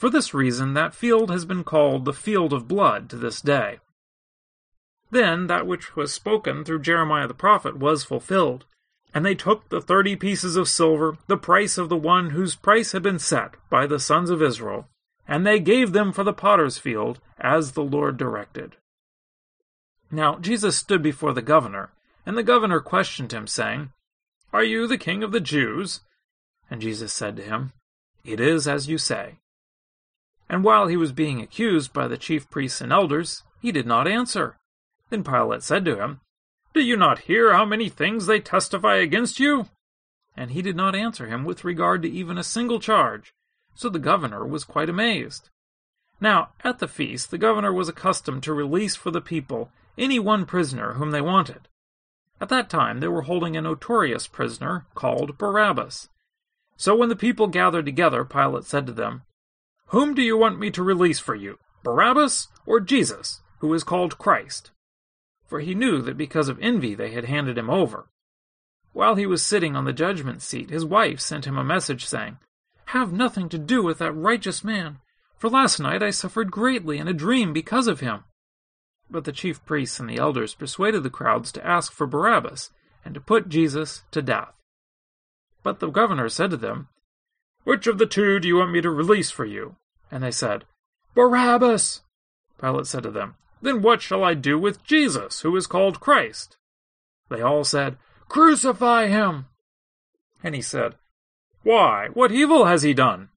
For 0.00 0.08
this 0.08 0.32
reason, 0.32 0.72
that 0.72 0.94
field 0.94 1.30
has 1.30 1.44
been 1.44 1.62
called 1.62 2.06
the 2.06 2.14
field 2.14 2.54
of 2.54 2.66
blood 2.66 3.10
to 3.10 3.16
this 3.16 3.42
day. 3.42 3.80
Then 5.10 5.46
that 5.48 5.66
which 5.66 5.94
was 5.94 6.10
spoken 6.10 6.64
through 6.64 6.80
Jeremiah 6.80 7.28
the 7.28 7.34
prophet 7.34 7.76
was 7.76 8.02
fulfilled. 8.02 8.64
And 9.12 9.26
they 9.26 9.34
took 9.34 9.68
the 9.68 9.82
thirty 9.82 10.16
pieces 10.16 10.56
of 10.56 10.70
silver, 10.70 11.18
the 11.26 11.36
price 11.36 11.76
of 11.76 11.90
the 11.90 11.98
one 11.98 12.30
whose 12.30 12.54
price 12.54 12.92
had 12.92 13.02
been 13.02 13.18
set 13.18 13.56
by 13.68 13.86
the 13.86 14.00
sons 14.00 14.30
of 14.30 14.40
Israel, 14.40 14.88
and 15.28 15.46
they 15.46 15.60
gave 15.60 15.92
them 15.92 16.14
for 16.14 16.24
the 16.24 16.32
potter's 16.32 16.78
field, 16.78 17.20
as 17.38 17.72
the 17.72 17.84
Lord 17.84 18.16
directed. 18.16 18.76
Now 20.10 20.38
Jesus 20.38 20.78
stood 20.78 21.02
before 21.02 21.34
the 21.34 21.42
governor, 21.42 21.90
and 22.24 22.38
the 22.38 22.42
governor 22.42 22.80
questioned 22.80 23.32
him, 23.32 23.46
saying, 23.46 23.92
Are 24.50 24.64
you 24.64 24.86
the 24.86 24.96
king 24.96 25.22
of 25.22 25.32
the 25.32 25.40
Jews? 25.40 26.00
And 26.70 26.80
Jesus 26.80 27.12
said 27.12 27.36
to 27.36 27.42
him, 27.42 27.74
It 28.24 28.40
is 28.40 28.66
as 28.66 28.88
you 28.88 28.96
say. 28.96 29.34
And 30.50 30.64
while 30.64 30.88
he 30.88 30.96
was 30.96 31.12
being 31.12 31.40
accused 31.40 31.92
by 31.92 32.08
the 32.08 32.18
chief 32.18 32.50
priests 32.50 32.80
and 32.80 32.92
elders, 32.92 33.44
he 33.62 33.70
did 33.70 33.86
not 33.86 34.08
answer. 34.08 34.58
Then 35.08 35.22
Pilate 35.22 35.62
said 35.62 35.84
to 35.84 36.02
him, 36.02 36.20
Do 36.74 36.80
you 36.80 36.96
not 36.96 37.20
hear 37.20 37.52
how 37.52 37.64
many 37.64 37.88
things 37.88 38.26
they 38.26 38.40
testify 38.40 38.96
against 38.96 39.38
you? 39.38 39.68
And 40.36 40.50
he 40.50 40.60
did 40.60 40.74
not 40.74 40.96
answer 40.96 41.28
him 41.28 41.44
with 41.44 41.64
regard 41.64 42.02
to 42.02 42.10
even 42.10 42.36
a 42.36 42.42
single 42.42 42.80
charge, 42.80 43.32
so 43.76 43.88
the 43.88 44.00
governor 44.00 44.44
was 44.44 44.64
quite 44.64 44.88
amazed. 44.88 45.50
Now, 46.20 46.48
at 46.64 46.80
the 46.80 46.88
feast, 46.88 47.30
the 47.30 47.38
governor 47.38 47.72
was 47.72 47.88
accustomed 47.88 48.42
to 48.42 48.52
release 48.52 48.96
for 48.96 49.12
the 49.12 49.20
people 49.20 49.70
any 49.96 50.18
one 50.18 50.46
prisoner 50.46 50.94
whom 50.94 51.12
they 51.12 51.20
wanted. 51.20 51.68
At 52.40 52.48
that 52.48 52.68
time, 52.68 52.98
they 52.98 53.08
were 53.08 53.22
holding 53.22 53.56
a 53.56 53.62
notorious 53.62 54.26
prisoner 54.26 54.86
called 54.96 55.38
Barabbas. 55.38 56.08
So 56.76 56.96
when 56.96 57.08
the 57.08 57.14
people 57.14 57.46
gathered 57.46 57.86
together, 57.86 58.24
Pilate 58.24 58.64
said 58.64 58.86
to 58.86 58.92
them, 58.92 59.22
whom 59.90 60.14
do 60.14 60.22
you 60.22 60.36
want 60.36 60.58
me 60.58 60.70
to 60.70 60.82
release 60.82 61.18
for 61.18 61.34
you, 61.34 61.58
Barabbas 61.82 62.48
or 62.66 62.80
Jesus, 62.80 63.40
who 63.58 63.72
is 63.74 63.84
called 63.84 64.18
Christ? 64.18 64.70
For 65.46 65.60
he 65.60 65.74
knew 65.74 66.00
that 66.02 66.16
because 66.16 66.48
of 66.48 66.58
envy 66.60 66.94
they 66.94 67.10
had 67.10 67.24
handed 67.24 67.58
him 67.58 67.68
over. 67.68 68.08
While 68.92 69.14
he 69.14 69.26
was 69.26 69.44
sitting 69.44 69.76
on 69.76 69.84
the 69.84 69.92
judgment 69.92 70.42
seat, 70.42 70.70
his 70.70 70.84
wife 70.84 71.20
sent 71.20 71.44
him 71.44 71.56
a 71.56 71.64
message 71.64 72.04
saying, 72.04 72.38
Have 72.86 73.12
nothing 73.12 73.48
to 73.50 73.58
do 73.58 73.82
with 73.82 73.98
that 73.98 74.12
righteous 74.12 74.64
man, 74.64 74.98
for 75.36 75.48
last 75.48 75.78
night 75.78 76.02
I 76.02 76.10
suffered 76.10 76.50
greatly 76.50 76.98
in 76.98 77.08
a 77.08 77.12
dream 77.12 77.52
because 77.52 77.86
of 77.86 78.00
him. 78.00 78.24
But 79.08 79.24
the 79.24 79.32
chief 79.32 79.64
priests 79.64 79.98
and 79.98 80.08
the 80.08 80.18
elders 80.18 80.54
persuaded 80.54 81.02
the 81.02 81.10
crowds 81.10 81.50
to 81.52 81.66
ask 81.66 81.92
for 81.92 82.06
Barabbas, 82.06 82.70
and 83.04 83.14
to 83.14 83.20
put 83.20 83.48
Jesus 83.48 84.02
to 84.10 84.22
death. 84.22 84.52
But 85.62 85.80
the 85.80 85.90
governor 85.90 86.28
said 86.28 86.50
to 86.50 86.56
them, 86.56 86.88
Which 87.64 87.86
of 87.86 87.98
the 87.98 88.06
two 88.06 88.38
do 88.38 88.48
you 88.48 88.56
want 88.56 88.72
me 88.72 88.80
to 88.80 88.90
release 88.90 89.30
for 89.30 89.44
you? 89.44 89.76
And 90.10 90.22
they 90.22 90.30
said, 90.30 90.64
Barabbas! 91.14 92.02
Pilate 92.60 92.86
said 92.86 93.02
to 93.04 93.10
them, 93.10 93.36
Then 93.62 93.82
what 93.82 94.02
shall 94.02 94.24
I 94.24 94.34
do 94.34 94.58
with 94.58 94.84
Jesus, 94.84 95.40
who 95.40 95.56
is 95.56 95.66
called 95.66 96.00
Christ? 96.00 96.56
They 97.28 97.40
all 97.40 97.64
said, 97.64 97.96
Crucify 98.28 99.06
him! 99.06 99.46
And 100.42 100.54
he 100.54 100.62
said, 100.62 100.94
Why, 101.62 102.08
what 102.12 102.32
evil 102.32 102.66
has 102.66 102.82
he 102.82 102.94
done? 102.94 103.28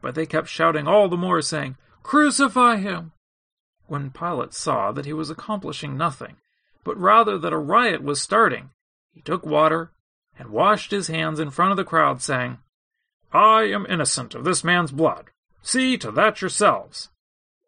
But 0.00 0.14
they 0.14 0.26
kept 0.26 0.48
shouting 0.48 0.86
all 0.86 1.08
the 1.08 1.16
more, 1.16 1.42
saying, 1.42 1.76
Crucify 2.02 2.76
him! 2.76 3.12
When 3.86 4.10
Pilate 4.10 4.54
saw 4.54 4.92
that 4.92 5.06
he 5.06 5.12
was 5.12 5.30
accomplishing 5.30 5.96
nothing, 5.96 6.36
but 6.84 6.96
rather 6.98 7.38
that 7.38 7.52
a 7.52 7.58
riot 7.58 8.02
was 8.02 8.20
starting, 8.20 8.70
he 9.12 9.20
took 9.20 9.44
water 9.44 9.92
and 10.38 10.50
washed 10.50 10.90
his 10.90 11.08
hands 11.08 11.40
in 11.40 11.50
front 11.50 11.70
of 11.70 11.76
the 11.76 11.84
crowd, 11.84 12.22
saying, 12.22 12.58
I 13.32 13.64
am 13.64 13.86
innocent 13.88 14.34
of 14.34 14.44
this 14.44 14.62
man's 14.62 14.92
blood. 14.92 15.30
See 15.62 15.98
to 15.98 16.10
that 16.12 16.40
yourselves. 16.40 17.10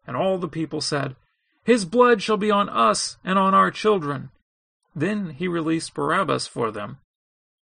And 0.07 0.17
all 0.17 0.37
the 0.37 0.47
people 0.47 0.81
said, 0.81 1.15
His 1.63 1.85
blood 1.85 2.21
shall 2.21 2.37
be 2.37 2.51
on 2.51 2.69
us 2.69 3.17
and 3.23 3.37
on 3.37 3.53
our 3.53 3.71
children. 3.71 4.29
Then 4.95 5.31
he 5.31 5.47
released 5.47 5.93
Barabbas 5.93 6.47
for 6.47 6.71
them. 6.71 6.97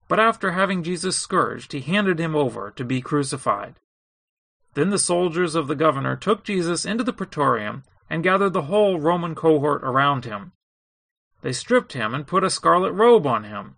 But 0.06 0.20
after 0.20 0.52
having 0.52 0.82
Jesus 0.82 1.16
scourged, 1.16 1.72
he 1.72 1.80
handed 1.80 2.18
him 2.18 2.34
over 2.34 2.70
to 2.70 2.84
be 2.84 3.02
crucified. 3.02 3.74
Then 4.74 4.90
the 4.90 4.98
soldiers 4.98 5.54
of 5.54 5.66
the 5.66 5.74
governor 5.74 6.16
took 6.16 6.44
Jesus 6.44 6.84
into 6.84 7.04
the 7.04 7.12
praetorium 7.12 7.84
and 8.08 8.22
gathered 8.22 8.54
the 8.54 8.62
whole 8.62 8.98
Roman 8.98 9.34
cohort 9.34 9.82
around 9.82 10.24
him. 10.24 10.52
They 11.42 11.52
stripped 11.52 11.92
him 11.92 12.14
and 12.14 12.26
put 12.26 12.44
a 12.44 12.50
scarlet 12.50 12.92
robe 12.92 13.26
on 13.26 13.44
him. 13.44 13.76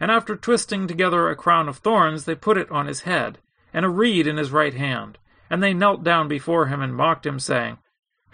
And 0.00 0.10
after 0.10 0.36
twisting 0.36 0.86
together 0.86 1.28
a 1.28 1.36
crown 1.36 1.68
of 1.68 1.78
thorns, 1.78 2.24
they 2.24 2.34
put 2.34 2.58
it 2.58 2.70
on 2.70 2.86
his 2.86 3.02
head, 3.02 3.38
and 3.72 3.84
a 3.84 3.88
reed 3.88 4.26
in 4.26 4.36
his 4.36 4.50
right 4.50 4.74
hand 4.74 5.18
and 5.50 5.62
they 5.62 5.74
knelt 5.74 6.04
down 6.04 6.28
before 6.28 6.66
him 6.66 6.80
and 6.80 6.94
mocked 6.94 7.26
him, 7.26 7.38
saying, 7.38 7.78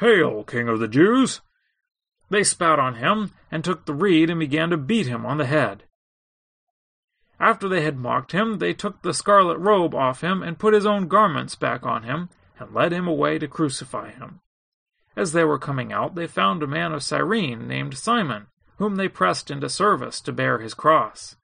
Hail, 0.00 0.44
King 0.44 0.68
of 0.68 0.80
the 0.80 0.88
Jews! 0.88 1.40
They 2.30 2.42
spat 2.42 2.78
on 2.78 2.96
him, 2.96 3.32
and 3.50 3.62
took 3.62 3.84
the 3.84 3.94
reed 3.94 4.30
and 4.30 4.40
began 4.40 4.70
to 4.70 4.76
beat 4.76 5.06
him 5.06 5.24
on 5.24 5.38
the 5.38 5.46
head. 5.46 5.84
After 7.38 7.68
they 7.68 7.82
had 7.82 7.98
mocked 7.98 8.32
him, 8.32 8.58
they 8.58 8.72
took 8.72 9.02
the 9.02 9.14
scarlet 9.14 9.58
robe 9.58 9.94
off 9.94 10.22
him, 10.22 10.42
and 10.42 10.58
put 10.58 10.74
his 10.74 10.86
own 10.86 11.08
garments 11.08 11.54
back 11.54 11.84
on 11.84 12.02
him, 12.04 12.30
and 12.58 12.74
led 12.74 12.92
him 12.92 13.06
away 13.06 13.38
to 13.38 13.48
crucify 13.48 14.10
him. 14.10 14.40
As 15.16 15.32
they 15.32 15.44
were 15.44 15.58
coming 15.58 15.92
out, 15.92 16.14
they 16.14 16.26
found 16.26 16.62
a 16.62 16.66
man 16.66 16.92
of 16.92 17.02
Cyrene 17.02 17.68
named 17.68 17.96
Simon, 17.96 18.46
whom 18.78 18.96
they 18.96 19.08
pressed 19.08 19.50
into 19.50 19.68
service 19.68 20.20
to 20.22 20.32
bear 20.32 20.58
his 20.58 20.74
cross. 20.74 21.36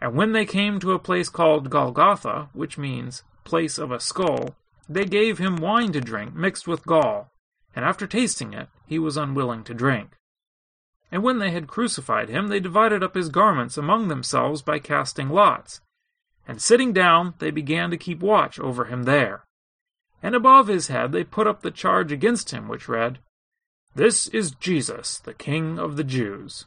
And 0.00 0.14
when 0.14 0.32
they 0.32 0.46
came 0.46 0.78
to 0.80 0.92
a 0.92 0.98
place 0.98 1.28
called 1.28 1.70
Golgotha, 1.70 2.50
which 2.52 2.78
means 2.78 3.22
place 3.44 3.78
of 3.78 3.90
a 3.90 4.00
skull, 4.00 4.56
they 4.90 5.04
gave 5.04 5.38
him 5.38 5.54
wine 5.54 5.92
to 5.92 6.00
drink 6.00 6.34
mixed 6.34 6.66
with 6.66 6.84
gall, 6.84 7.32
and 7.76 7.84
after 7.84 8.08
tasting 8.08 8.52
it, 8.52 8.68
he 8.86 8.98
was 8.98 9.16
unwilling 9.16 9.62
to 9.62 9.72
drink. 9.72 10.16
And 11.12 11.22
when 11.22 11.38
they 11.38 11.52
had 11.52 11.68
crucified 11.68 12.28
him, 12.28 12.48
they 12.48 12.58
divided 12.58 13.00
up 13.00 13.14
his 13.14 13.28
garments 13.28 13.76
among 13.76 14.08
themselves 14.08 14.62
by 14.62 14.80
casting 14.80 15.28
lots. 15.28 15.80
And 16.46 16.60
sitting 16.60 16.92
down, 16.92 17.34
they 17.38 17.52
began 17.52 17.90
to 17.90 17.96
keep 17.96 18.18
watch 18.18 18.58
over 18.58 18.86
him 18.86 19.04
there. 19.04 19.44
And 20.24 20.34
above 20.34 20.66
his 20.66 20.88
head 20.88 21.12
they 21.12 21.22
put 21.22 21.46
up 21.46 21.62
the 21.62 21.70
charge 21.70 22.10
against 22.10 22.50
him, 22.50 22.66
which 22.66 22.88
read, 22.88 23.20
This 23.94 24.26
is 24.26 24.50
Jesus, 24.50 25.18
the 25.18 25.34
King 25.34 25.78
of 25.78 25.96
the 25.96 26.04
Jews. 26.04 26.66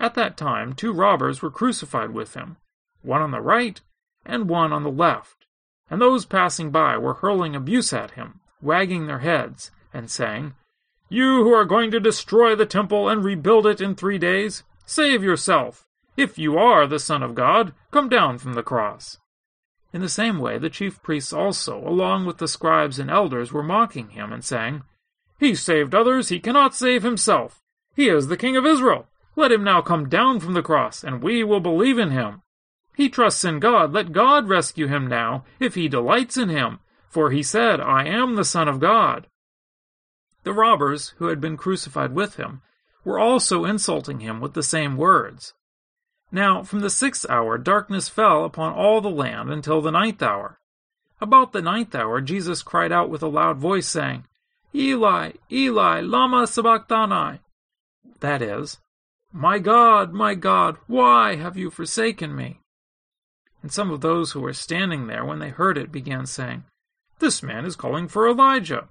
At 0.00 0.14
that 0.14 0.38
time, 0.38 0.72
two 0.72 0.92
robbers 0.92 1.42
were 1.42 1.50
crucified 1.50 2.10
with 2.12 2.32
him, 2.32 2.56
one 3.02 3.20
on 3.20 3.30
the 3.30 3.42
right 3.42 3.78
and 4.24 4.48
one 4.48 4.72
on 4.72 4.84
the 4.84 4.90
left 4.90 5.41
and 5.92 6.00
those 6.00 6.24
passing 6.24 6.70
by 6.70 6.96
were 6.96 7.12
hurling 7.12 7.54
abuse 7.54 7.92
at 7.92 8.12
him, 8.12 8.40
wagging 8.62 9.06
their 9.06 9.18
heads, 9.18 9.70
and 9.92 10.10
saying, 10.10 10.54
You 11.10 11.44
who 11.44 11.52
are 11.52 11.66
going 11.66 11.90
to 11.90 12.00
destroy 12.00 12.56
the 12.56 12.64
temple 12.64 13.10
and 13.10 13.22
rebuild 13.22 13.66
it 13.66 13.82
in 13.82 13.94
three 13.94 14.16
days, 14.16 14.62
save 14.86 15.22
yourself. 15.22 15.84
If 16.16 16.38
you 16.38 16.56
are 16.56 16.86
the 16.86 16.98
Son 16.98 17.22
of 17.22 17.34
God, 17.34 17.74
come 17.90 18.08
down 18.08 18.38
from 18.38 18.54
the 18.54 18.62
cross. 18.62 19.18
In 19.92 20.00
the 20.00 20.08
same 20.08 20.38
way, 20.38 20.56
the 20.56 20.70
chief 20.70 21.02
priests 21.02 21.30
also, 21.30 21.86
along 21.86 22.24
with 22.24 22.38
the 22.38 22.48
scribes 22.48 22.98
and 22.98 23.10
elders, 23.10 23.52
were 23.52 23.62
mocking 23.62 24.08
him 24.10 24.32
and 24.32 24.42
saying, 24.42 24.84
He 25.38 25.54
saved 25.54 25.94
others, 25.94 26.30
he 26.30 26.40
cannot 26.40 26.74
save 26.74 27.02
himself. 27.02 27.60
He 27.94 28.08
is 28.08 28.28
the 28.28 28.38
King 28.38 28.56
of 28.56 28.64
Israel. 28.64 29.08
Let 29.36 29.52
him 29.52 29.62
now 29.62 29.82
come 29.82 30.08
down 30.08 30.40
from 30.40 30.54
the 30.54 30.62
cross, 30.62 31.04
and 31.04 31.22
we 31.22 31.44
will 31.44 31.60
believe 31.60 31.98
in 31.98 32.12
him. 32.12 32.41
He 32.94 33.08
trusts 33.08 33.44
in 33.44 33.58
God. 33.58 33.92
Let 33.92 34.12
God 34.12 34.48
rescue 34.48 34.86
him 34.86 35.06
now, 35.06 35.44
if 35.58 35.74
he 35.74 35.88
delights 35.88 36.36
in 36.36 36.48
him. 36.48 36.80
For 37.08 37.30
he 37.30 37.42
said, 37.42 37.80
I 37.80 38.04
am 38.06 38.34
the 38.34 38.44
Son 38.44 38.68
of 38.68 38.80
God. 38.80 39.26
The 40.44 40.52
robbers, 40.52 41.10
who 41.18 41.26
had 41.26 41.40
been 41.40 41.56
crucified 41.56 42.14
with 42.14 42.36
him, 42.36 42.62
were 43.04 43.18
also 43.18 43.64
insulting 43.64 44.20
him 44.20 44.40
with 44.40 44.54
the 44.54 44.62
same 44.62 44.96
words. 44.96 45.54
Now, 46.30 46.62
from 46.62 46.80
the 46.80 46.90
sixth 46.90 47.28
hour, 47.28 47.58
darkness 47.58 48.08
fell 48.08 48.44
upon 48.44 48.72
all 48.72 49.00
the 49.00 49.10
land 49.10 49.50
until 49.50 49.80
the 49.80 49.90
ninth 49.90 50.22
hour. 50.22 50.58
About 51.20 51.52
the 51.52 51.62
ninth 51.62 51.94
hour, 51.94 52.20
Jesus 52.20 52.62
cried 52.62 52.90
out 52.90 53.10
with 53.10 53.22
a 53.22 53.28
loud 53.28 53.58
voice, 53.58 53.86
saying, 53.86 54.24
Eli, 54.74 55.32
Eli, 55.50 56.00
lama 56.00 56.46
sabachthani. 56.46 57.40
That 58.20 58.40
is, 58.40 58.78
My 59.32 59.58
God, 59.58 60.12
my 60.12 60.34
God, 60.34 60.78
why 60.86 61.36
have 61.36 61.56
you 61.56 61.70
forsaken 61.70 62.34
me? 62.34 62.61
And 63.62 63.72
some 63.72 63.90
of 63.90 64.00
those 64.00 64.32
who 64.32 64.40
were 64.40 64.52
standing 64.52 65.06
there, 65.06 65.24
when 65.24 65.38
they 65.38 65.50
heard 65.50 65.78
it, 65.78 65.92
began 65.92 66.26
saying, 66.26 66.64
This 67.20 67.42
man 67.42 67.64
is 67.64 67.76
calling 67.76 68.08
for 68.08 68.28
Elijah. 68.28 68.88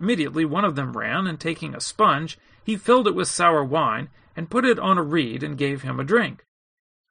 Immediately 0.00 0.44
one 0.44 0.64
of 0.64 0.76
them 0.76 0.96
ran, 0.96 1.26
and 1.26 1.38
taking 1.38 1.74
a 1.74 1.80
sponge, 1.80 2.38
he 2.64 2.76
filled 2.76 3.08
it 3.08 3.14
with 3.14 3.28
sour 3.28 3.64
wine, 3.64 4.08
and 4.36 4.50
put 4.50 4.64
it 4.64 4.78
on 4.78 4.96
a 4.96 5.02
reed, 5.02 5.42
and 5.42 5.58
gave 5.58 5.82
him 5.82 5.98
a 5.98 6.04
drink. 6.04 6.44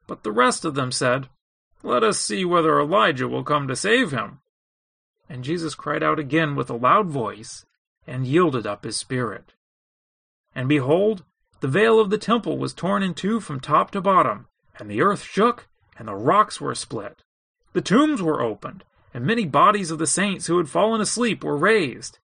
But 0.06 0.22
the 0.22 0.32
rest 0.32 0.64
of 0.64 0.74
them 0.74 0.90
said, 0.90 1.28
Let 1.82 2.02
us 2.02 2.18
see 2.18 2.44
whether 2.44 2.80
Elijah 2.80 3.28
will 3.28 3.44
come 3.44 3.68
to 3.68 3.76
save 3.76 4.10
him. 4.10 4.40
And 5.28 5.44
Jesus 5.44 5.74
cried 5.74 6.02
out 6.02 6.18
again 6.18 6.56
with 6.56 6.70
a 6.70 6.74
loud 6.76 7.08
voice, 7.08 7.64
and 8.06 8.26
yielded 8.26 8.66
up 8.66 8.84
his 8.84 8.96
spirit. 8.96 9.54
And 10.54 10.68
behold, 10.68 11.24
the 11.60 11.68
veil 11.68 12.00
of 12.00 12.10
the 12.10 12.18
temple 12.18 12.58
was 12.58 12.74
torn 12.74 13.02
in 13.02 13.14
two 13.14 13.38
from 13.38 13.60
top 13.60 13.90
to 13.92 14.00
bottom, 14.00 14.48
and 14.78 14.90
the 14.90 15.00
earth 15.00 15.22
shook, 15.22 15.68
and 16.02 16.08
the 16.08 16.14
rocks 16.16 16.60
were 16.60 16.74
split. 16.74 17.22
The 17.74 17.80
tombs 17.80 18.20
were 18.20 18.42
opened, 18.42 18.82
and 19.14 19.24
many 19.24 19.44
bodies 19.44 19.92
of 19.92 20.00
the 20.00 20.06
saints 20.08 20.48
who 20.48 20.58
had 20.58 20.68
fallen 20.68 21.00
asleep 21.00 21.44
were 21.44 21.56
raised. 21.56 22.18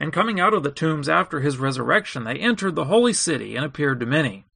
And 0.00 0.12
coming 0.12 0.40
out 0.40 0.52
of 0.52 0.64
the 0.64 0.72
tombs 0.72 1.08
after 1.08 1.38
his 1.38 1.56
resurrection, 1.56 2.24
they 2.24 2.34
entered 2.34 2.74
the 2.74 2.86
holy 2.86 3.12
city 3.12 3.54
and 3.54 3.64
appeared 3.64 4.00
to 4.00 4.06
many. 4.06 4.46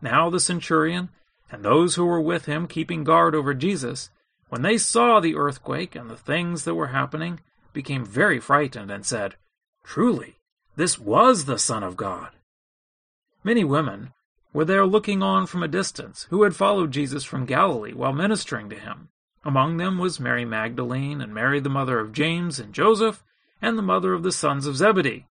Now 0.00 0.30
the 0.30 0.40
centurion, 0.40 1.10
and 1.52 1.62
those 1.62 1.96
who 1.96 2.06
were 2.06 2.18
with 2.18 2.46
him 2.46 2.66
keeping 2.66 3.04
guard 3.04 3.34
over 3.34 3.52
Jesus, 3.52 4.08
when 4.48 4.62
they 4.62 4.78
saw 4.78 5.20
the 5.20 5.36
earthquake 5.36 5.94
and 5.94 6.08
the 6.08 6.16
things 6.16 6.64
that 6.64 6.76
were 6.76 6.86
happening, 6.86 7.40
became 7.74 8.06
very 8.06 8.40
frightened 8.40 8.90
and 8.90 9.04
said, 9.04 9.34
Truly, 9.84 10.38
this 10.76 10.98
was 10.98 11.44
the 11.44 11.58
Son 11.58 11.82
of 11.82 11.98
God. 11.98 12.30
Many 13.44 13.64
women 13.64 14.14
were 14.52 14.64
there 14.64 14.86
looking 14.86 15.22
on 15.22 15.46
from 15.46 15.62
a 15.62 15.68
distance, 15.68 16.26
who 16.30 16.42
had 16.42 16.56
followed 16.56 16.90
Jesus 16.90 17.24
from 17.24 17.46
Galilee 17.46 17.92
while 17.92 18.12
ministering 18.12 18.70
to 18.70 18.78
him. 18.78 19.08
Among 19.44 19.76
them 19.76 19.98
was 19.98 20.18
Mary 20.18 20.44
Magdalene, 20.44 21.20
and 21.20 21.32
Mary 21.32 21.60
the 21.60 21.68
mother 21.68 22.00
of 22.00 22.12
James 22.12 22.58
and 22.58 22.72
Joseph, 22.72 23.22
and 23.60 23.76
the 23.76 23.82
mother 23.82 24.12
of 24.12 24.22
the 24.22 24.32
sons 24.32 24.66
of 24.66 24.76
Zebedee. 24.76 25.26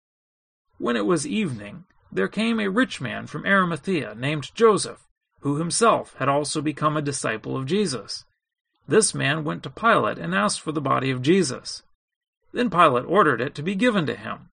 When 0.78 0.96
it 0.96 1.06
was 1.06 1.26
evening, 1.26 1.84
there 2.10 2.28
came 2.28 2.60
a 2.60 2.68
rich 2.68 3.00
man 3.00 3.26
from 3.26 3.46
Arimathea 3.46 4.14
named 4.14 4.54
Joseph, 4.54 5.06
who 5.40 5.56
himself 5.56 6.14
had 6.18 6.28
also 6.28 6.60
become 6.60 6.96
a 6.96 7.02
disciple 7.02 7.56
of 7.56 7.66
Jesus. 7.66 8.24
This 8.86 9.14
man 9.14 9.44
went 9.44 9.62
to 9.62 9.70
Pilate 9.70 10.18
and 10.18 10.34
asked 10.34 10.60
for 10.60 10.72
the 10.72 10.80
body 10.80 11.10
of 11.10 11.22
Jesus. 11.22 11.82
Then 12.52 12.70
Pilate 12.70 13.04
ordered 13.06 13.40
it 13.40 13.54
to 13.56 13.62
be 13.62 13.74
given 13.74 14.06
to 14.06 14.14
him. 14.14 14.50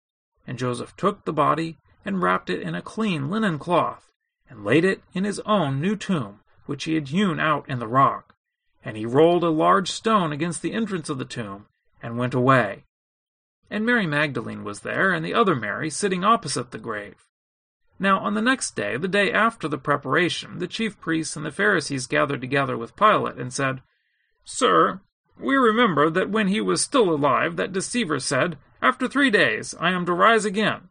And 0.47 0.57
Joseph 0.57 0.95
took 0.95 1.25
the 1.25 1.33
body 1.33 1.77
and 2.03 2.21
wrapped 2.21 2.49
it 2.49 2.61
in 2.61 2.73
a 2.73 2.81
clean 2.81 3.29
linen 3.29 3.59
cloth, 3.59 4.10
and 4.51 4.65
laid 4.65 4.83
it 4.83 5.01
in 5.13 5.23
his 5.23 5.39
own 5.45 5.79
new 5.79 5.95
tomb, 5.95 6.41
which 6.65 6.83
he 6.83 6.95
had 6.95 7.07
hewn 7.07 7.39
out 7.39 7.67
in 7.69 7.79
the 7.79 7.87
rock. 7.87 8.35
And 8.83 8.97
he 8.97 9.05
rolled 9.05 9.45
a 9.45 9.49
large 9.49 9.89
stone 9.89 10.33
against 10.33 10.61
the 10.61 10.73
entrance 10.73 11.09
of 11.09 11.17
the 11.17 11.25
tomb, 11.25 11.67
and 12.03 12.17
went 12.17 12.33
away. 12.33 12.83
And 13.69 13.85
Mary 13.85 14.05
Magdalene 14.05 14.65
was 14.65 14.81
there, 14.81 15.13
and 15.13 15.25
the 15.25 15.33
other 15.33 15.55
Mary, 15.55 15.89
sitting 15.89 16.25
opposite 16.25 16.71
the 16.71 16.77
grave. 16.77 17.29
Now 17.97 18.19
on 18.19 18.33
the 18.33 18.41
next 18.41 18.75
day, 18.75 18.97
the 18.97 19.07
day 19.07 19.31
after 19.31 19.69
the 19.69 19.77
preparation, 19.77 20.59
the 20.59 20.67
chief 20.67 20.99
priests 20.99 21.37
and 21.37 21.45
the 21.45 21.51
Pharisees 21.51 22.05
gathered 22.05 22.41
together 22.41 22.77
with 22.77 22.97
Pilate, 22.97 23.37
and 23.37 23.53
said, 23.53 23.81
Sir, 24.43 24.99
we 25.39 25.55
remember 25.55 26.09
that 26.09 26.29
when 26.29 26.49
he 26.49 26.59
was 26.59 26.81
still 26.81 27.09
alive, 27.09 27.55
that 27.55 27.71
deceiver 27.71 28.19
said, 28.19 28.57
After 28.81 29.07
three 29.07 29.29
days 29.29 29.73
I 29.79 29.91
am 29.91 30.05
to 30.07 30.13
rise 30.13 30.43
again. 30.43 30.89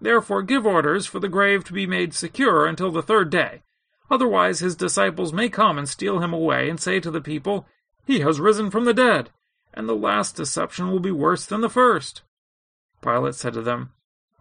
Therefore 0.00 0.42
give 0.42 0.64
orders 0.64 1.06
for 1.06 1.20
the 1.20 1.28
grave 1.28 1.64
to 1.64 1.72
be 1.72 1.86
made 1.86 2.14
secure 2.14 2.66
until 2.66 2.90
the 2.90 3.02
third 3.02 3.30
day. 3.30 3.62
Otherwise 4.10 4.60
his 4.60 4.74
disciples 4.74 5.32
may 5.32 5.48
come 5.48 5.78
and 5.78 5.88
steal 5.88 6.20
him 6.20 6.32
away 6.32 6.68
and 6.68 6.80
say 6.80 7.00
to 7.00 7.10
the 7.10 7.20
people, 7.20 7.66
He 8.04 8.20
has 8.20 8.40
risen 8.40 8.70
from 8.70 8.84
the 8.84 8.94
dead, 8.94 9.30
and 9.74 9.88
the 9.88 9.94
last 9.94 10.36
deception 10.36 10.90
will 10.90 11.00
be 11.00 11.12
worse 11.12 11.46
than 11.46 11.60
the 11.60 11.68
first. 11.68 12.22
Pilate 13.02 13.34
said 13.34 13.52
to 13.54 13.62
them, 13.62 13.92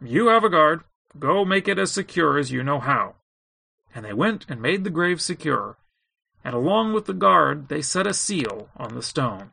You 0.02 0.28
have 0.28 0.44
a 0.44 0.50
guard. 0.50 0.84
Go 1.18 1.44
make 1.44 1.68
it 1.68 1.80
as 1.80 1.92
secure 1.92 2.38
as 2.38 2.52
you 2.52 2.64
know 2.64 2.80
how. 2.80 3.16
And 3.94 4.06
they 4.06 4.14
went 4.14 4.46
and 4.48 4.62
made 4.62 4.84
the 4.84 4.90
grave 4.90 5.22
secure, 5.22 5.78
and 6.44 6.56
along 6.56 6.94
with 6.94 7.06
the 7.06 7.14
guard 7.14 7.68
they 7.68 7.82
set 7.82 8.08
a 8.08 8.14
seal 8.14 8.70
on 8.78 8.94
the 8.94 9.02
stone. 9.02 9.52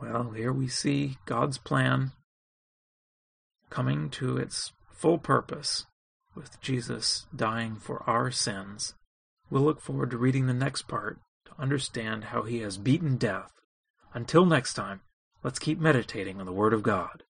Well, 0.00 0.30
here 0.30 0.52
we 0.52 0.68
see 0.68 1.18
God's 1.26 1.58
plan 1.58 2.12
coming 3.68 4.10
to 4.10 4.36
its 4.36 4.72
full 4.90 5.18
purpose 5.18 5.86
with 6.34 6.60
Jesus 6.60 7.26
dying 7.34 7.76
for 7.76 8.08
our 8.08 8.30
sins. 8.30 8.94
We'll 9.50 9.62
look 9.62 9.80
forward 9.80 10.10
to 10.12 10.18
reading 10.18 10.46
the 10.46 10.54
next 10.54 10.82
part 10.82 11.18
to 11.46 11.52
understand 11.60 12.24
how 12.24 12.42
he 12.42 12.60
has 12.60 12.76
beaten 12.76 13.16
death. 13.16 13.50
Until 14.14 14.46
next 14.46 14.74
time, 14.74 15.00
let's 15.42 15.58
keep 15.58 15.80
meditating 15.80 16.38
on 16.38 16.46
the 16.46 16.52
Word 16.52 16.72
of 16.72 16.82
God. 16.82 17.24